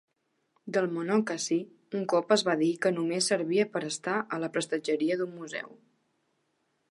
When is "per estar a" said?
3.75-4.41